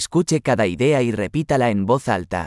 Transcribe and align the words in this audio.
Escuche 0.00 0.40
cada 0.40 0.68
idea 0.68 1.02
y 1.02 1.10
repítala 1.10 1.68
en 1.70 1.84
voz 1.84 2.06
alta. 2.08 2.46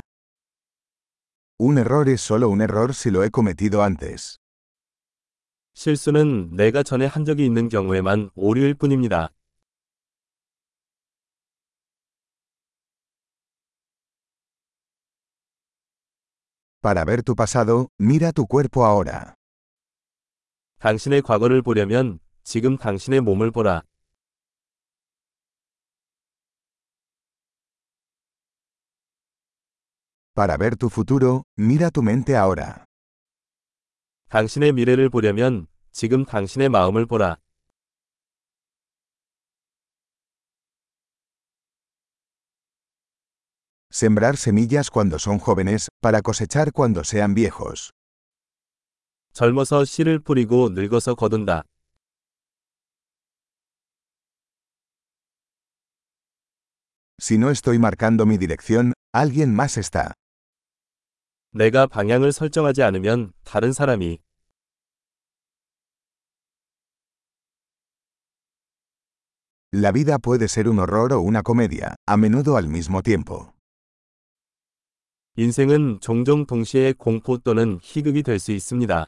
Un 1.59 1.77
error 1.77 2.07
es 2.07 2.21
solo 2.21 2.47
un 2.47 2.61
error 2.61 2.93
si 2.93 3.11
lo 3.11 3.21
he 3.21 3.31
cometido 3.31 3.83
antes. 3.83 4.37
실수는 5.73 6.51
내가 6.55 6.83
전에 6.83 7.05
한 7.05 7.25
적이 7.25 7.45
있는 7.45 7.67
경우에만 7.67 8.29
오류일 8.35 8.75
뿐입니다. 8.75 9.31
Para 16.81 17.03
ver 17.03 17.23
tu 17.23 17.35
pasado, 17.35 17.89
mira 17.99 18.31
tu 18.31 18.45
cuerpo 18.47 18.85
ahora. 18.85 19.33
당신의 20.79 21.21
과거를 21.21 21.61
보려면 21.61 22.19
지금 22.43 22.77
당신의 22.77 23.19
몸을 23.19 23.51
보라. 23.51 23.83
Para 30.34 30.56
ver 30.56 30.76
tu 30.76 30.88
futuro, 30.88 31.42
mira 31.56 31.90
tu 31.90 32.02
mente 32.02 32.36
ahora. 32.36 32.84
당신의 34.28 34.72
미래를 34.72 35.08
보려면 35.08 35.66
지금 35.90 36.24
당신의 36.24 36.68
마음을 36.68 37.06
보라. 37.06 37.38
Sembrar 43.90 44.36
semillas 44.36 44.90
cuando 44.90 45.16
son 45.18 45.38
jóvenes, 45.38 45.88
para 46.00 46.20
cosechar 46.20 46.72
cuando 46.72 47.00
sean 47.00 47.34
viejos. 47.34 47.90
젊어서 49.32 49.84
씨를 49.84 50.18
뿌리고 50.20 50.68
늙어서 50.68 51.14
거둔다. 51.14 51.64
Si 57.20 57.36
no 57.38 57.50
estoy 57.50 57.78
marcando 57.78 58.26
mi 58.26 58.38
dirección, 58.38 58.92
alguien 59.12 59.54
más 59.54 59.76
está. 59.76 60.14
내가 61.53 61.85
방향을 61.85 62.31
설정하지 62.31 62.81
않으면 62.81 63.31
다른 63.43 63.73
사람이 63.73 64.17
La 69.75 69.91
vida 69.91 70.19
puede 70.19 70.47
ser 70.47 70.67
un 70.67 70.77
horror 70.77 71.13
o 71.13 71.21
una 71.21 71.41
comedia, 71.41 71.95
a 72.05 72.15
menudo 72.15 72.57
al 72.57 72.67
mismo 72.67 73.01
tiempo. 73.01 73.53
인생은 75.35 75.99
종종 75.99 76.45
동시에 76.45 76.93
공포 76.93 77.39
또는 77.39 77.79
희극이 77.81 78.21
될 78.21 78.37
수 78.37 78.51
있습니다. 78.51 79.07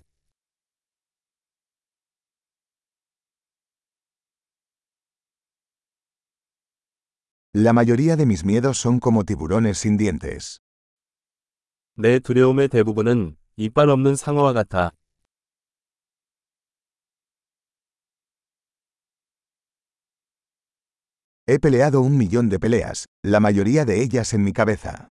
La 7.54 7.74
mayoría 7.74 8.16
de 8.18 8.26
mis 8.26 8.44
miedos 8.44 8.80
son 8.80 9.00
como 9.00 9.24
tiburones 9.24 9.78
sin 9.78 9.98
dientes. 9.98 10.65
내 11.95 12.19
두려움의 12.19 12.69
대부분은 12.69 13.37
이빨 13.57 13.89
없는 13.91 14.17
상어와 14.17 14.53
같아. 14.53 14.93
He 21.47 21.59
peleado 21.59 22.01
un 22.01 22.17
millón 22.17 22.49
de 22.49 22.59
peleas, 22.59 23.07
la 23.23 23.41
mayoría 23.41 23.85
de 23.85 24.03
ellas 24.03 24.33
en 24.35 24.45
mi 24.45 24.53
cabeza. 24.53 25.09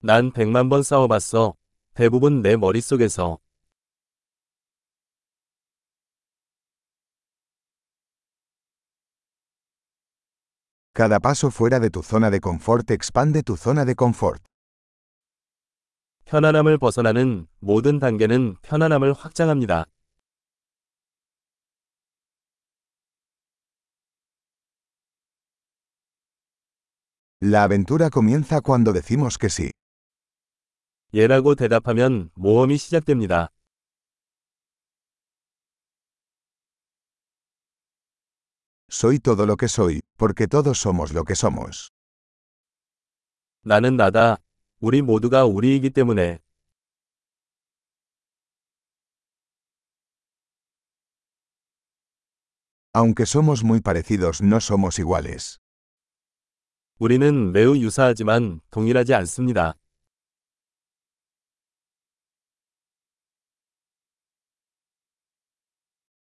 난 0.00 0.32
백만 0.32 0.68
번 0.68 0.82
싸워봤어. 0.82 1.54
대부분 1.94 2.42
내 2.42 2.56
머릿속에서. 2.56 3.38
Cada 10.92 11.20
paso 11.20 11.50
fuera 11.50 11.78
de 11.78 11.90
tu 11.90 12.02
zona 12.02 12.30
de 12.30 12.40
confort 12.40 12.90
expande 12.90 13.42
tu 13.42 13.56
zona 13.56 13.84
de 13.84 13.94
confort. 13.94 14.42
편안함을 16.31 16.77
벗어나는 16.77 17.45
모든 17.59 17.99
단계는 17.99 18.55
편안함을 18.61 19.11
확장합니다. 19.11 19.83
La 27.41 27.63
aventura 27.63 28.09
comienza 28.09 28.61
cuando 28.61 28.93
decimos 28.93 29.37
que 29.37 29.49
sí. 29.49 29.71
예라고 31.13 31.55
대답하면 31.55 32.29
모험이 32.35 32.77
시작됩니다. 32.77 33.49
Soy 38.89 39.19
todo 39.19 39.45
lo 39.45 39.57
que 39.57 39.67
soy, 39.67 39.99
porque 40.17 40.47
todos 40.47 40.77
somos 40.77 41.11
lo 41.11 41.25
que 41.25 41.35
somos. 41.35 41.89
나는 43.65 43.97
나다. 43.97 44.37
우리 44.81 45.03
모두가 45.03 45.45
우리이기 45.45 45.91
때문에. 45.91 46.39
Aunque 52.93 53.25
somos 53.27 53.63
muy 53.63 53.79
parecidos, 53.79 54.41
no 54.41 54.57
somos 54.57 54.99
iguales. 54.99 55.59
우리는 56.97 57.51
매우 57.51 57.77
유사하지만 57.77 58.59
동일하지 58.71 59.13
않습니다. 59.13 59.75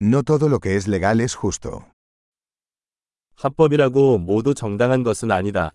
No 0.02 0.22
todo 0.22 0.50
lo 0.50 0.58
que 0.60 0.76
es 0.76 0.86
legal 0.86 1.22
es 1.22 1.34
justo. 1.34 1.90
합법이라고 3.36 4.18
모두 4.18 4.52
정당한 4.52 5.02
것은 5.02 5.30
아니다. 5.30 5.72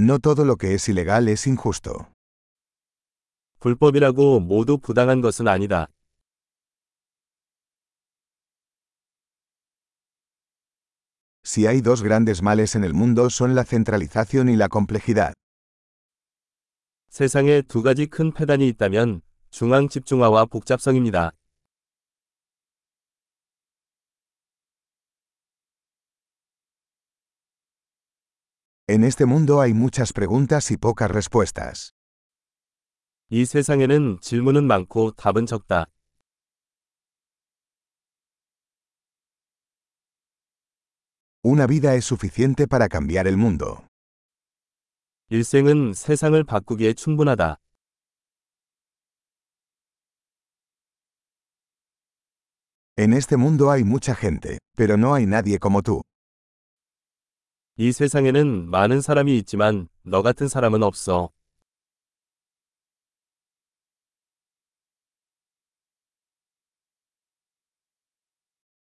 No 0.00 0.18
todo 0.18 0.44
lo 0.44 0.56
que 0.56 0.74
es 0.74 0.88
ilegal 0.88 1.28
es 1.28 1.46
injusto. 1.46 2.08
불법이라고 3.60 4.40
모두 4.40 4.78
부당한 4.78 5.20
것은 5.20 5.48
아니다. 5.48 5.88
Si 11.44 11.66
hay 11.66 11.80
dos 11.80 12.02
grandes 12.02 12.42
males 12.42 12.74
en 12.74 12.84
el 12.84 12.92
mundo 12.92 13.30
son 13.30 13.54
la 13.54 13.64
centralización 13.64 14.48
y 14.48 14.56
la 14.56 14.68
complejidad. 14.68 15.32
세상에 17.08 17.62
두 17.62 17.82
가지 17.82 18.06
큰 18.06 18.32
폐단이 18.32 18.68
있다면 18.68 19.22
중앙 19.50 19.88
집중화와 19.88 20.46
복잡성입니다. 20.46 21.32
En 28.90 29.04
este 29.04 29.26
mundo 29.26 29.60
hay 29.60 29.74
muchas 29.74 30.12
preguntas 30.12 30.70
y 30.70 30.76
pocas 30.76 31.10
respuestas. 31.10 31.92
이 33.28 33.44
세상에는 33.44 34.20
질문은 34.20 34.64
많고 34.68 35.10
답은 35.12 35.46
적다. 35.46 35.86
Una 41.42 41.66
vida 41.66 41.94
es 41.94 42.04
suficiente 42.04 42.66
para 42.68 42.88
cambiar 42.88 43.26
el 43.26 43.36
mundo. 43.36 43.86
일생은 45.28 45.92
세상을 45.92 46.42
바꾸기에 46.44 46.94
충분하다. 46.94 47.58
En 52.96 53.12
este 53.12 53.36
mundo 53.36 53.70
hay 53.70 53.82
mucha 53.82 54.14
gente, 54.14 54.58
pero 54.76 54.96
no 54.96 55.14
hay 55.14 55.26
nadie 55.26 55.58
como 55.58 55.82
tú. 55.82 56.02
이 57.77 57.91
세상에는 57.91 58.69
많은 58.69 59.01
사람이 59.01 59.37
있지만 59.39 59.87
너 60.03 60.21
같은 60.21 60.47
사람은 60.47 60.83
없어. 60.83 61.29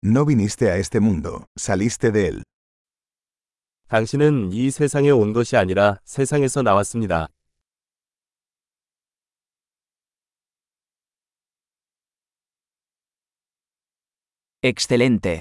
No 0.03 0.25
viniste 0.25 0.71
a 0.71 0.78
este 0.78 1.00
mundo, 1.00 1.46
saliste 1.56 2.12
de 2.12 2.26
él. 2.29 2.43
당신은 3.88 4.52
이 4.52 4.70
세상에 4.70 5.11
온 5.11 5.32
것이 5.32 5.56
아니라 5.56 5.99
세상에서 6.05 6.62
나왔습니다. 6.62 7.29
Excelente. 14.62 15.41